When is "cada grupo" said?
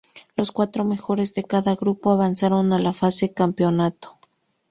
1.43-2.09